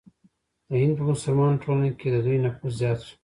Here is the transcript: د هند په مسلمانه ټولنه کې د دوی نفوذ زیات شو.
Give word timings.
د 0.69 0.71
هند 0.81 0.93
په 0.97 1.03
مسلمانه 1.11 1.61
ټولنه 1.63 1.89
کې 1.99 2.07
د 2.11 2.15
دوی 2.25 2.37
نفوذ 2.45 2.73
زیات 2.81 2.99
شو. 3.05 3.15